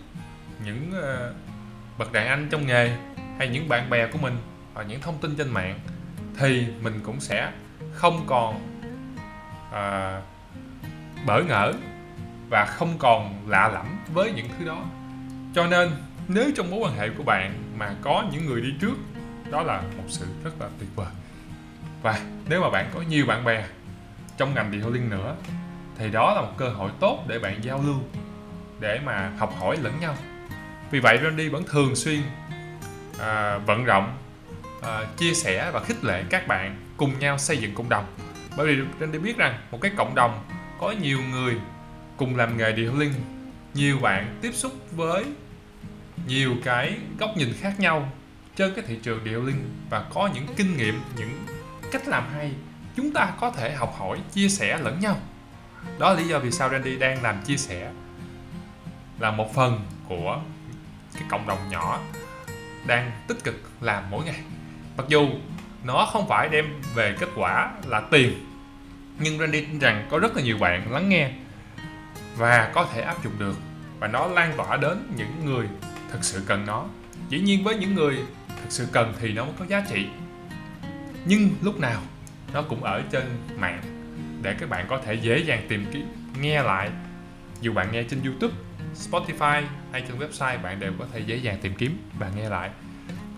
những 0.65 0.91
uh, 0.91 1.35
bậc 1.97 2.12
đàn 2.12 2.27
anh 2.27 2.47
trong 2.51 2.67
nghề 2.67 2.97
hay 3.38 3.47
những 3.47 3.69
bạn 3.69 3.89
bè 3.89 4.07
của 4.07 4.17
mình 4.17 4.38
hoặc 4.73 4.83
những 4.83 5.01
thông 5.01 5.17
tin 5.17 5.35
trên 5.35 5.50
mạng 5.50 5.79
thì 6.38 6.67
mình 6.81 7.00
cũng 7.03 7.19
sẽ 7.19 7.51
không 7.93 8.23
còn 8.27 8.55
uh, 9.69 10.23
bỡ 11.25 11.43
ngỡ 11.43 11.73
và 12.50 12.65
không 12.65 12.97
còn 12.97 13.50
lạ 13.50 13.69
lẫm 13.73 13.85
với 14.13 14.31
những 14.31 14.47
thứ 14.59 14.65
đó. 14.65 14.85
Cho 15.55 15.67
nên 15.67 15.89
nếu 16.27 16.51
trong 16.55 16.71
mối 16.71 16.79
quan 16.79 16.97
hệ 16.97 17.09
của 17.09 17.23
bạn 17.23 17.53
mà 17.77 17.95
có 18.01 18.25
những 18.31 18.45
người 18.45 18.62
đi 18.62 18.69
trước 18.81 18.95
đó 19.51 19.63
là 19.63 19.81
một 19.81 20.03
sự 20.07 20.25
rất 20.43 20.62
là 20.62 20.67
tuyệt 20.79 20.89
vời. 20.95 21.12
Và 22.01 22.19
nếu 22.50 22.62
mà 22.62 22.69
bạn 22.69 22.89
có 22.93 23.01
nhiều 23.01 23.25
bạn 23.25 23.43
bè 23.43 23.65
trong 24.38 24.54
ngành 24.54 24.72
detailing 24.72 25.10
nữa 25.10 25.36
thì 25.98 26.12
đó 26.12 26.34
là 26.36 26.42
một 26.42 26.54
cơ 26.58 26.70
hội 26.70 26.92
tốt 27.00 27.24
để 27.28 27.40
bạn 27.40 27.63
giao 27.63 27.84
lưu 27.86 27.96
để 28.80 29.00
mà 29.06 29.32
học 29.38 29.54
hỏi 29.60 29.78
lẫn 29.82 30.00
nhau. 30.00 30.16
Vì 30.92 31.00
vậy 31.00 31.20
Randy 31.24 31.50
vẫn 31.50 31.63
thường 31.63 31.96
xuyên 31.96 32.22
à, 33.20 33.58
vận 33.58 33.86
động 33.86 34.18
à, 34.82 35.06
chia 35.18 35.34
sẻ 35.34 35.72
và 35.74 35.80
khích 35.80 36.04
lệ 36.04 36.24
các 36.30 36.48
bạn 36.48 36.75
cùng 36.98 37.20
nhau 37.20 37.38
xây 37.38 37.58
dựng 37.58 37.75
cộng 37.75 37.90
đồng. 37.90 38.06
Bởi 38.58 38.68
vì 38.68 38.84
Randy 39.00 39.20
biết 39.20 39.38
rằng 39.38 39.60
một 39.72 39.82
cái 39.82 39.92
cộng 39.98 40.16
đồng 40.16 40.44
có 40.80 40.92
nhiều 40.92 41.20
người 41.32 41.58
cùng 42.18 42.36
làm 42.36 42.58
nghề 42.58 42.70
detailing 42.70 43.13
nhiều 43.74 44.00
bạn 44.00 44.38
tiếp 44.42 44.52
xúc 44.54 44.74
với 44.92 45.25
nhiều 46.28 46.56
cái 46.63 46.98
góc 47.20 47.38
nhìn 47.38 47.54
khác 47.60 47.80
nhau 47.80 48.12
trên 48.56 48.74
cái 48.75 48.86
thị 48.88 49.00
trường 49.04 49.20
detailing 49.25 49.70
và 49.90 50.06
có 50.13 50.30
những 50.34 50.48
kinh 50.56 50.78
nghiệm 50.78 51.02
những 51.18 51.46
cách 51.92 52.08
làm 52.08 52.24
hay 52.34 52.52
chúng 52.95 53.12
ta 53.13 53.33
có 53.39 53.51
thể 53.51 53.75
học 53.75 53.95
hỏi, 54.00 54.19
chia 54.33 54.50
sẻ 54.50 54.77
lẫn 54.77 55.00
nhau. 55.00 55.17
Đó 56.00 56.13
là 56.13 56.19
lý 56.19 56.27
do 56.27 56.39
vì 56.39 56.51
sao 56.51 56.69
Randy 56.69 56.95
đang 56.95 57.23
làm 57.23 57.41
chia 57.41 57.57
sẻ 57.57 57.91
là 59.19 59.31
một 59.31 59.55
phần 59.55 59.85
của 60.07 60.39
cái 61.13 61.23
cộng 61.29 61.47
đồng 61.47 61.69
nhỏ 61.69 62.00
đang 62.85 63.12
tích 63.27 63.43
cực 63.43 63.71
làm 63.81 64.03
mỗi 64.09 64.25
ngày. 64.25 64.39
Mặc 64.97 65.05
dù 65.07 65.29
nó 65.83 66.09
không 66.12 66.27
phải 66.27 66.50
đem 66.50 66.81
về 66.95 67.15
kết 67.19 67.29
quả 67.35 67.71
là 67.85 68.01
tiền, 68.12 68.33
nhưng 69.19 69.39
Randy 69.39 69.62
tin 69.62 69.79
rằng 69.79 70.07
có 70.12 70.19
rất 70.19 70.35
là 70.35 70.43
nhiều 70.43 70.57
bạn 70.57 70.91
lắng 70.91 71.09
nghe 71.09 71.31
và 72.38 72.71
có 72.73 72.88
thể 72.93 73.01
áp 73.01 73.23
dụng 73.23 73.33
được, 73.39 73.55
và 74.00 74.07
nó 74.07 74.27
lan 74.27 74.53
tỏa 74.57 74.77
đến 74.77 75.13
những 75.17 75.45
người 75.45 75.67
thực 76.12 76.23
sự 76.23 76.43
cần 76.47 76.65
nó. 76.65 76.85
Dĩ 77.29 77.39
nhiên 77.39 77.63
với 77.63 77.75
những 77.75 77.95
người 77.95 78.17
thực 78.47 78.71
sự 78.71 78.88
cần 78.91 79.13
thì 79.19 79.31
nó 79.33 79.45
mới 79.45 79.53
có 79.59 79.65
giá 79.65 79.83
trị. 79.89 80.07
Nhưng 81.25 81.50
lúc 81.62 81.79
nào 81.79 82.01
nó 82.53 82.62
cũng 82.62 82.83
ở 82.83 83.01
trên 83.12 83.24
mạng 83.57 83.81
để 84.41 84.55
các 84.60 84.69
bạn 84.69 84.86
có 84.89 85.01
thể 85.05 85.13
dễ 85.13 85.38
dàng 85.38 85.65
tìm 85.69 85.86
kiếm 85.93 86.07
nghe 86.39 86.63
lại. 86.63 86.89
Dù 87.62 87.74
bạn 87.74 87.91
nghe 87.91 88.03
trên 88.03 88.24
YouTube, 88.24 88.53
Spotify 88.95 89.63
hay 89.91 90.03
trên 90.07 90.19
website 90.19 90.62
bạn 90.62 90.79
đều 90.79 90.93
có 91.00 91.05
thể 91.13 91.19
dễ 91.19 91.36
dàng 91.36 91.57
tìm 91.62 91.74
kiếm 91.75 91.98
và 92.19 92.29
nghe 92.36 92.50
lại. 92.50 92.69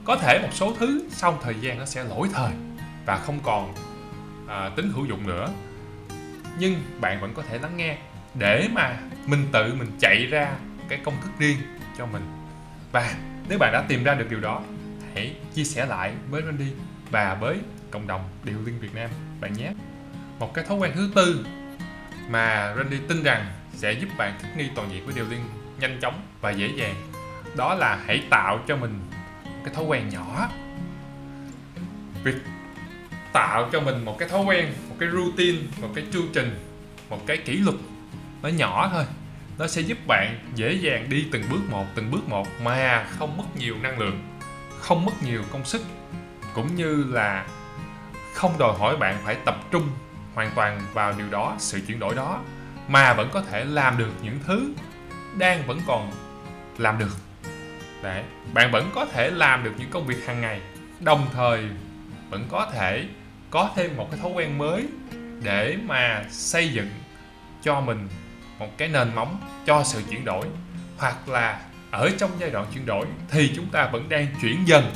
Có 0.04 0.16
thể 0.16 0.40
một 0.42 0.50
số 0.52 0.74
thứ 0.80 1.08
sau 1.10 1.40
thời 1.44 1.56
gian 1.62 1.80
nó 1.80 1.86
sẽ 1.86 2.04
lỗi 2.04 2.30
thời 2.34 2.52
và 3.06 3.18
không 3.18 3.40
còn 3.44 3.74
à, 4.48 4.70
tính 4.76 4.92
hữu 4.96 5.06
dụng 5.06 5.28
nữa. 5.28 5.50
Nhưng 6.60 6.76
bạn 7.02 7.22
vẫn 7.22 7.34
có 7.34 7.44
thể 7.50 7.60
lắng 7.60 7.78
nghe 7.78 7.98
để 8.40 8.68
mà 8.74 8.98
mình 9.26 9.48
tự 9.52 9.74
mình 9.74 9.92
chạy 10.00 10.26
ra 10.26 10.52
cái 10.90 11.00
công 11.04 11.22
thức 11.22 11.32
riêng 11.40 11.58
cho 11.98 12.06
mình. 12.06 12.24
Và 12.92 13.16
nếu 13.50 13.58
bạn 13.60 13.74
đã 13.74 13.84
tìm 13.88 14.04
ra 14.04 14.14
được 14.14 14.30
điều 14.30 14.40
đó 14.40 14.62
hãy 15.16 15.36
chia 15.54 15.64
sẻ 15.64 15.86
lại 15.86 16.14
với 16.30 16.42
Randy 16.42 16.72
và 17.12 17.38
với 17.42 17.58
cộng 17.96 18.08
đồng 18.08 18.30
điều 18.44 18.58
liên 18.66 18.80
Việt 18.80 18.96
Nam, 18.96 19.10
bạn 19.42 19.54
nhé. 19.54 19.72
Một 20.40 20.54
cái 20.54 20.66
thói 20.66 20.78
quen 20.78 20.92
thứ 20.96 21.12
tư 21.16 21.46
mà 22.30 22.74
Randy 22.78 22.98
tin 23.08 23.24
rằng 23.24 23.46
sẽ 23.74 23.92
giúp 23.92 24.10
bạn 24.18 24.34
thích 24.42 24.50
nghi 24.58 24.70
toàn 24.76 24.92
diện 24.92 25.06
với 25.06 25.16
điều 25.16 25.26
liên 25.30 25.40
nhanh 25.80 26.00
chóng 26.02 26.22
và 26.42 26.52
dễ 26.52 26.68
dàng, 26.76 26.96
đó 27.56 27.76
là 27.76 28.00
hãy 28.06 28.24
tạo 28.30 28.60
cho 28.68 28.78
mình 28.78 29.00
cái 29.66 29.74
thói 29.74 29.84
quen 29.84 30.10
nhỏ. 30.10 30.50
Việc 32.24 32.36
tạo 33.34 33.70
cho 33.72 33.82
mình 33.82 34.06
một 34.06 34.20
cái 34.20 34.30
thói 34.30 34.44
quen, 34.46 34.74
một 34.90 34.96
cái 35.00 35.10
routine, 35.10 35.58
một 35.82 35.90
cái 35.96 36.06
chu 36.14 36.22
trình, 36.34 36.60
một 37.10 37.28
cái 37.28 37.38
kỷ 37.38 37.58
luật 37.58 37.76
nó 38.42 38.50
nhỏ 38.50 38.90
thôi, 38.94 39.06
nó 39.58 39.68
sẽ 39.68 39.82
giúp 39.82 39.98
bạn 40.08 40.40
dễ 40.56 40.74
dàng 40.74 41.10
đi 41.10 41.26
từng 41.32 41.44
bước 41.50 41.62
một, 41.70 41.86
từng 41.96 42.12
bước 42.12 42.30
một 42.30 42.48
mà 42.62 43.06
không 43.20 43.38
mất 43.38 43.56
nhiều 43.58 43.76
năng 43.82 44.00
lượng, 44.00 44.24
không 44.80 45.06
mất 45.06 45.24
nhiều 45.24 45.44
công 45.52 45.66
sức, 45.66 45.82
cũng 46.54 46.76
như 46.76 47.04
là 47.10 47.46
không 48.36 48.58
đòi 48.60 48.74
hỏi 48.80 48.98
bạn 48.98 49.18
phải 49.26 49.36
tập 49.46 49.58
trung 49.72 49.90
hoàn 50.34 50.52
toàn 50.56 50.82
vào 50.94 51.14
điều 51.18 51.30
đó 51.30 51.56
sự 51.60 51.82
chuyển 51.88 52.00
đổi 52.00 52.16
đó 52.16 52.40
mà 52.88 53.14
vẫn 53.14 53.30
có 53.34 53.42
thể 53.42 53.66
làm 53.66 53.98
được 53.98 54.12
những 54.22 54.40
thứ 54.48 54.74
đang 55.38 55.68
vẫn 55.68 55.80
còn 55.88 56.12
làm 56.78 57.00
được. 57.00 57.18
Đấy, 58.04 58.24
bạn 58.54 58.72
vẫn 58.72 58.92
có 58.96 59.06
thể 59.06 59.30
làm 59.30 59.64
được 59.64 59.72
những 59.78 59.90
công 59.90 60.08
việc 60.08 60.28
hàng 60.28 60.42
ngày 60.42 60.62
đồng 61.00 61.28
thời 61.34 61.64
vẫn 62.30 62.48
có 62.52 62.72
thể 62.74 63.06
có 63.50 63.70
thêm 63.76 63.98
một 63.98 64.08
cái 64.12 64.20
thói 64.20 64.32
quen 64.32 64.58
mới 64.58 64.88
để 65.44 65.78
mà 65.86 66.24
xây 66.30 66.70
dựng 66.70 66.90
cho 67.64 67.82
mình 67.82 68.08
một 68.60 68.78
cái 68.78 68.88
nền 68.88 69.16
móng 69.16 69.38
cho 69.66 69.84
sự 69.84 70.02
chuyển 70.10 70.26
đổi. 70.26 70.46
Hoặc 70.98 71.30
là 71.30 71.62
ở 71.92 72.10
trong 72.18 72.32
giai 72.40 72.50
đoạn 72.50 72.66
chuyển 72.74 72.86
đổi 72.86 73.06
thì 73.30 73.54
chúng 73.56 73.70
ta 73.70 73.90
vẫn 73.92 74.10
đang 74.10 74.28
chuyển 74.42 74.68
dần 74.68 74.92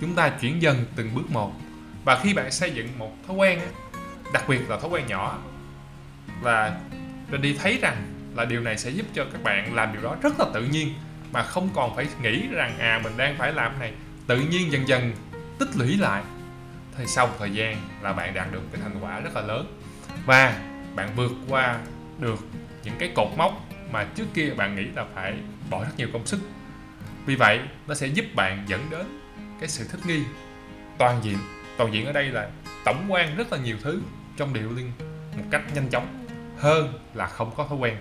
chúng 0.00 0.14
ta 0.14 0.28
chuyển 0.28 0.62
dần 0.62 0.84
từng 0.96 1.14
bước 1.14 1.30
một 1.30 1.52
và 2.04 2.20
khi 2.22 2.34
bạn 2.34 2.50
xây 2.50 2.70
dựng 2.70 2.98
một 2.98 3.12
thói 3.26 3.36
quen, 3.36 3.60
đặc 4.32 4.44
biệt 4.48 4.70
là 4.70 4.78
thói 4.78 4.90
quen 4.90 5.06
nhỏ 5.06 5.38
và 6.40 6.80
đi 7.40 7.56
thấy 7.62 7.78
rằng 7.82 7.96
là 8.34 8.44
điều 8.44 8.60
này 8.60 8.78
sẽ 8.78 8.90
giúp 8.90 9.06
cho 9.14 9.24
các 9.32 9.42
bạn 9.42 9.74
làm 9.74 9.92
điều 9.92 10.02
đó 10.02 10.16
rất 10.22 10.40
là 10.40 10.46
tự 10.54 10.64
nhiên, 10.64 10.94
mà 11.32 11.42
không 11.42 11.68
còn 11.74 11.96
phải 11.96 12.06
nghĩ 12.22 12.48
rằng 12.48 12.78
à 12.78 13.00
mình 13.04 13.12
đang 13.16 13.36
phải 13.38 13.52
làm 13.52 13.78
này. 13.78 13.92
Tự 14.26 14.40
nhiên 14.40 14.72
dần 14.72 14.88
dần 14.88 15.12
tích 15.58 15.68
lũy 15.76 15.96
lại, 15.96 16.22
thì 16.96 17.06
sau 17.06 17.26
một 17.26 17.34
thời 17.38 17.50
gian 17.50 17.76
là 18.02 18.12
bạn 18.12 18.34
đạt 18.34 18.52
được 18.52 18.62
cái 18.72 18.80
thành 18.82 19.00
quả 19.00 19.20
rất 19.20 19.36
là 19.36 19.42
lớn. 19.42 19.78
Và 20.26 20.60
bạn 20.94 21.10
vượt 21.16 21.32
qua 21.48 21.78
được 22.18 22.38
những 22.84 22.94
cái 22.98 23.12
cột 23.14 23.28
mốc 23.36 23.52
mà 23.92 24.04
trước 24.04 24.26
kia 24.34 24.50
bạn 24.56 24.76
nghĩ 24.76 24.84
là 24.84 25.04
phải 25.14 25.34
bỏ 25.70 25.84
rất 25.84 25.92
nhiều 25.96 26.08
công 26.12 26.26
sức. 26.26 26.40
Vì 27.26 27.34
vậy, 27.34 27.60
nó 27.86 27.94
sẽ 27.94 28.06
giúp 28.06 28.24
bạn 28.34 28.64
dẫn 28.66 28.86
đến 28.90 29.20
cái 29.60 29.68
sự 29.68 29.86
thích 29.90 30.00
nghi, 30.06 30.22
toàn 30.98 31.20
diện 31.22 31.38
toàn 31.76 31.94
diện 31.94 32.06
ở 32.06 32.12
đây 32.12 32.24
là 32.24 32.50
tổng 32.84 33.06
quan 33.08 33.36
rất 33.36 33.52
là 33.52 33.58
nhiều 33.58 33.76
thứ 33.82 34.02
trong 34.36 34.54
điệu 34.54 34.72
liên 34.72 34.92
một 35.36 35.44
cách 35.50 35.62
nhanh 35.74 35.88
chóng 35.90 36.26
hơn 36.58 36.98
là 37.14 37.26
không 37.26 37.54
có 37.56 37.66
thói 37.68 37.78
quen. 37.78 37.96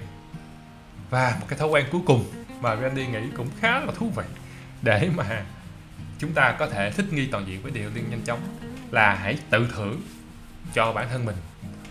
Và 1.10 1.38
một 1.40 1.46
cái 1.50 1.60
thói 1.60 1.68
quen 1.68 1.86
cuối 1.92 2.02
cùng 2.06 2.26
mà 2.62 2.76
Randy 2.76 3.08
nghĩ 3.08 3.20
cũng 3.38 3.50
khá 3.60 3.80
là 3.80 3.92
thú 3.96 4.12
vị 4.16 4.24
để 4.82 5.10
mà 5.16 5.46
chúng 6.20 6.34
ta 6.34 6.56
có 6.60 6.68
thể 6.68 6.92
thích 6.92 7.14
nghi 7.14 7.28
toàn 7.32 7.48
diện 7.48 7.62
với 7.62 7.72
điệu 7.72 7.90
liên 7.96 8.10
nhanh 8.10 8.22
chóng 8.22 8.40
là 8.92 9.16
hãy 9.16 9.38
tự 9.50 9.68
thưởng 9.76 10.02
cho 10.74 10.94
bản 10.94 11.08
thân 11.10 11.26
mình 11.26 11.36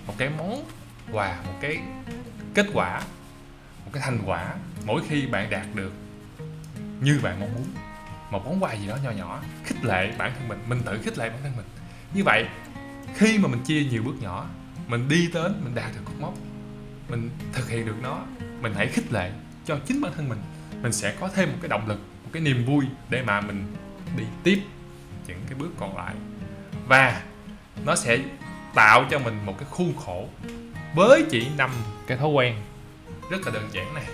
một 0.06 0.14
cái 0.18 0.30
món 0.38 0.64
quà, 1.12 1.36
một 1.46 1.54
cái 1.60 1.78
kết 2.54 2.66
quả, 2.74 3.00
một 3.84 3.90
cái 3.92 4.02
thành 4.06 4.18
quả 4.26 4.54
mỗi 4.84 5.02
khi 5.08 5.26
bạn 5.26 5.50
đạt 5.50 5.66
được 5.74 5.92
như 7.00 7.20
bạn 7.22 7.40
mong 7.40 7.54
muốn 7.54 7.91
một 8.32 8.46
món 8.46 8.62
quà 8.62 8.72
gì 8.72 8.86
đó 8.86 8.96
nhỏ 9.04 9.10
nhỏ, 9.10 9.42
khích 9.64 9.84
lệ 9.84 10.12
bản 10.18 10.32
thân 10.38 10.48
mình 10.48 10.58
mình 10.68 10.82
tự 10.84 11.00
khích 11.02 11.18
lệ 11.18 11.30
bản 11.30 11.38
thân 11.42 11.52
mình. 11.56 11.66
Như 12.14 12.24
vậy, 12.24 12.46
khi 13.14 13.38
mà 13.38 13.48
mình 13.48 13.60
chia 13.64 13.84
nhiều 13.84 14.02
bước 14.02 14.14
nhỏ, 14.20 14.46
mình 14.86 15.08
đi 15.08 15.30
đến, 15.34 15.60
mình 15.64 15.74
đạt 15.74 15.90
được 15.94 16.00
cột 16.04 16.20
mốc, 16.20 16.34
mình 17.08 17.30
thực 17.52 17.68
hiện 17.68 17.86
được 17.86 17.96
nó, 18.02 18.22
mình 18.60 18.74
hãy 18.76 18.86
khích 18.86 19.12
lệ 19.12 19.32
cho 19.64 19.78
chính 19.86 20.00
bản 20.00 20.12
thân 20.16 20.28
mình. 20.28 20.38
Mình 20.82 20.92
sẽ 20.92 21.16
có 21.20 21.28
thêm 21.28 21.48
một 21.48 21.58
cái 21.62 21.68
động 21.68 21.88
lực, 21.88 21.98
một 22.24 22.30
cái 22.32 22.42
niềm 22.42 22.64
vui 22.66 22.84
để 23.10 23.22
mà 23.22 23.40
mình 23.40 23.74
đi 24.16 24.24
tiếp 24.42 24.62
những 25.26 25.40
cái 25.48 25.58
bước 25.58 25.70
còn 25.78 25.96
lại. 25.96 26.14
Và 26.88 27.22
nó 27.84 27.96
sẽ 27.96 28.18
tạo 28.74 29.04
cho 29.10 29.18
mình 29.18 29.46
một 29.46 29.54
cái 29.58 29.68
khuôn 29.70 29.96
khổ 29.96 30.28
với 30.94 31.24
chỉ 31.30 31.46
năm 31.58 31.70
cái 32.06 32.18
thói 32.18 32.28
quen 32.28 32.56
rất 33.30 33.46
là 33.46 33.52
đơn 33.52 33.68
giản 33.72 33.94
này. 33.94 34.04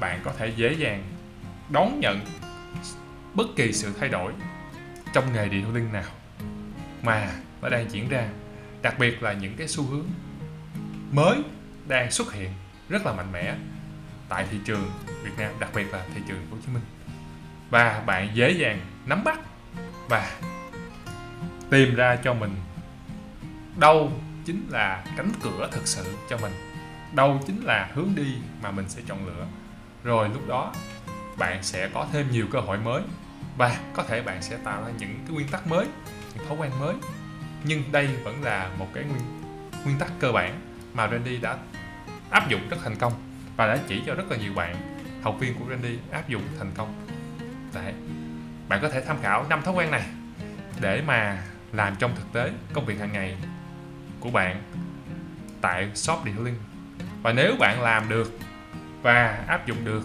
Bạn 0.00 0.20
có 0.24 0.32
thể 0.38 0.52
dễ 0.56 0.72
dàng 0.72 1.04
đón 1.68 2.00
nhận 2.00 2.20
bất 3.34 3.46
kỳ 3.56 3.72
sự 3.72 3.92
thay 4.00 4.08
đổi 4.08 4.32
trong 5.12 5.32
nghề 5.32 5.48
điện 5.48 5.74
linh 5.74 5.92
nào 5.92 6.10
mà 7.02 7.32
nó 7.62 7.68
đang 7.68 7.90
diễn 7.90 8.08
ra, 8.08 8.28
đặc 8.82 8.98
biệt 8.98 9.22
là 9.22 9.32
những 9.32 9.56
cái 9.56 9.68
xu 9.68 9.84
hướng 9.84 10.06
mới 11.12 11.42
đang 11.88 12.10
xuất 12.10 12.32
hiện 12.32 12.50
rất 12.88 13.06
là 13.06 13.12
mạnh 13.12 13.32
mẽ 13.32 13.56
tại 14.28 14.46
thị 14.50 14.58
trường 14.64 14.90
Việt 15.22 15.30
Nam, 15.38 15.52
đặc 15.58 15.70
biệt 15.74 15.92
là 15.92 16.04
thị 16.14 16.20
trường 16.28 16.46
Hồ 16.50 16.56
Chí 16.66 16.72
Minh. 16.72 16.82
Và 17.70 18.02
bạn 18.06 18.28
dễ 18.34 18.50
dàng 18.50 18.80
nắm 19.06 19.24
bắt 19.24 19.38
và 20.08 20.40
tìm 21.70 21.94
ra 21.94 22.16
cho 22.24 22.34
mình 22.34 22.56
đâu 23.76 24.12
chính 24.44 24.68
là 24.70 25.04
cánh 25.16 25.32
cửa 25.42 25.68
thực 25.72 25.86
sự 25.86 26.04
cho 26.30 26.38
mình, 26.38 26.52
đâu 27.12 27.40
chính 27.46 27.64
là 27.64 27.90
hướng 27.94 28.08
đi 28.14 28.34
mà 28.62 28.70
mình 28.70 28.88
sẽ 28.88 29.02
chọn 29.06 29.26
lựa. 29.26 29.46
Rồi 30.04 30.28
lúc 30.28 30.48
đó 30.48 30.72
bạn 31.36 31.62
sẽ 31.62 31.88
có 31.88 32.06
thêm 32.12 32.30
nhiều 32.30 32.46
cơ 32.52 32.60
hội 32.60 32.78
mới 32.78 33.02
và 33.56 33.78
có 33.94 34.02
thể 34.02 34.22
bạn 34.22 34.42
sẽ 34.42 34.56
tạo 34.56 34.82
ra 34.82 34.88
những 34.98 35.18
cái 35.26 35.34
nguyên 35.34 35.48
tắc 35.48 35.66
mới, 35.66 35.86
những 36.34 36.46
thói 36.48 36.56
quen 36.56 36.70
mới 36.80 36.94
nhưng 37.64 37.82
đây 37.92 38.06
vẫn 38.06 38.42
là 38.42 38.70
một 38.78 38.88
cái 38.94 39.04
nguyên 39.04 39.22
nguyên 39.84 39.98
tắc 39.98 40.12
cơ 40.18 40.32
bản 40.32 40.60
mà 40.94 41.08
Randy 41.08 41.36
đã 41.36 41.58
áp 42.30 42.48
dụng 42.48 42.68
rất 42.70 42.76
thành 42.84 42.96
công 42.96 43.12
và 43.56 43.66
đã 43.66 43.78
chỉ 43.88 44.02
cho 44.06 44.14
rất 44.14 44.30
là 44.30 44.36
nhiều 44.36 44.54
bạn, 44.54 44.76
học 45.22 45.36
viên 45.40 45.54
của 45.54 45.64
Randy 45.70 45.98
áp 46.10 46.28
dụng 46.28 46.42
thành 46.58 46.70
công 46.76 47.06
Đấy. 47.74 47.92
bạn 48.68 48.78
có 48.82 48.88
thể 48.88 49.00
tham 49.00 49.16
khảo 49.22 49.46
năm 49.48 49.62
thói 49.62 49.74
quen 49.74 49.90
này 49.90 50.02
để 50.80 51.02
mà 51.06 51.42
làm 51.72 51.96
trong 51.98 52.16
thực 52.16 52.32
tế 52.32 52.50
công 52.72 52.86
việc 52.86 53.00
hàng 53.00 53.12
ngày 53.12 53.36
của 54.20 54.30
bạn 54.30 54.62
tại 55.60 55.90
shop 55.94 56.18
detailing 56.24 56.58
và 57.22 57.32
nếu 57.32 57.56
bạn 57.58 57.82
làm 57.82 58.08
được 58.08 58.38
và 59.02 59.44
áp 59.46 59.66
dụng 59.66 59.84
được, 59.84 60.02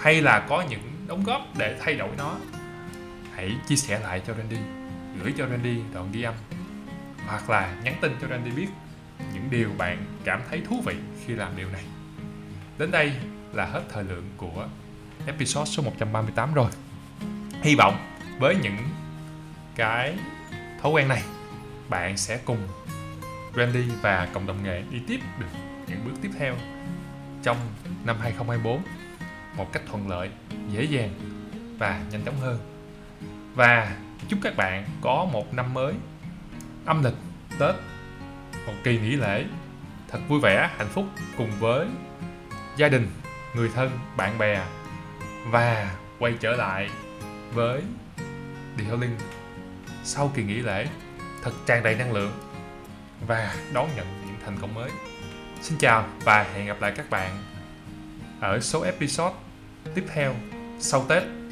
hay 0.00 0.22
là 0.22 0.46
có 0.48 0.64
những 0.70 0.93
đóng 1.06 1.24
góp 1.24 1.42
để 1.58 1.78
thay 1.80 1.94
đổi 1.94 2.10
nó. 2.18 2.36
Hãy 3.34 3.56
chia 3.66 3.76
sẻ 3.76 3.98
lại 3.98 4.22
cho 4.26 4.34
Randy 4.34 4.56
gửi 5.22 5.34
cho 5.38 5.46
Randy 5.48 5.76
đoạn 5.94 6.12
ghi 6.12 6.22
âm 6.22 6.34
hoặc 7.26 7.50
là 7.50 7.76
nhắn 7.84 7.94
tin 8.00 8.12
cho 8.20 8.28
Randy 8.28 8.50
biết 8.50 8.68
những 9.34 9.50
điều 9.50 9.70
bạn 9.78 10.04
cảm 10.24 10.42
thấy 10.50 10.62
thú 10.68 10.82
vị 10.86 10.94
khi 11.26 11.34
làm 11.34 11.56
điều 11.56 11.70
này. 11.70 11.84
Đến 12.78 12.90
đây 12.90 13.12
là 13.52 13.66
hết 13.66 13.82
thời 13.92 14.04
lượng 14.04 14.30
của 14.36 14.68
episode 15.26 15.70
số 15.70 15.82
138 15.82 16.54
rồi. 16.54 16.70
Hy 17.62 17.74
vọng 17.74 18.14
với 18.38 18.56
những 18.62 18.76
cái 19.74 20.18
thói 20.82 20.92
quen 20.92 21.08
này 21.08 21.22
bạn 21.88 22.16
sẽ 22.16 22.38
cùng 22.44 22.68
Randy 23.56 23.84
và 24.02 24.28
cộng 24.34 24.46
đồng 24.46 24.62
nghề 24.62 24.82
đi 24.90 24.98
tiếp 25.06 25.20
được 25.38 25.46
những 25.86 26.04
bước 26.04 26.14
tiếp 26.22 26.30
theo 26.38 26.56
trong 27.42 27.56
năm 28.04 28.16
2024 28.20 28.82
một 29.56 29.72
cách 29.72 29.82
thuận 29.90 30.08
lợi, 30.08 30.30
dễ 30.70 30.84
dàng 30.84 31.10
và 31.78 32.02
nhanh 32.10 32.24
chóng 32.24 32.40
hơn. 32.40 32.58
Và 33.54 33.96
chúc 34.28 34.38
các 34.42 34.56
bạn 34.56 34.84
có 35.00 35.28
một 35.32 35.54
năm 35.54 35.74
mới 35.74 35.94
âm 36.84 37.04
lịch 37.04 37.14
Tết 37.58 37.74
một 38.66 38.72
kỳ 38.84 38.98
nghỉ 38.98 39.16
lễ 39.16 39.44
thật 40.08 40.18
vui 40.28 40.40
vẻ, 40.40 40.70
hạnh 40.76 40.88
phúc 40.88 41.06
cùng 41.38 41.50
với 41.58 41.86
gia 42.76 42.88
đình, 42.88 43.10
người 43.54 43.70
thân, 43.74 43.90
bạn 44.16 44.38
bè 44.38 44.62
và 45.50 45.96
quay 46.18 46.34
trở 46.40 46.56
lại 46.56 46.90
với 47.52 47.82
Detailing 48.78 49.16
sau 50.04 50.32
kỳ 50.34 50.42
nghỉ 50.42 50.54
lễ 50.54 50.88
thật 51.42 51.52
tràn 51.66 51.82
đầy 51.82 51.94
năng 51.94 52.12
lượng 52.12 52.32
và 53.26 53.54
đón 53.72 53.88
nhận 53.96 54.06
những 54.26 54.36
thành 54.44 54.56
công 54.60 54.74
mới. 54.74 54.90
Xin 55.62 55.78
chào 55.78 56.06
và 56.24 56.42
hẹn 56.42 56.66
gặp 56.66 56.76
lại 56.80 56.92
các 56.96 57.10
bạn 57.10 57.42
ở 58.40 58.60
số 58.60 58.82
episode 58.82 59.34
tiếp 59.94 60.04
theo 60.14 60.34
sau 60.84 61.04
Tết. 61.08 61.43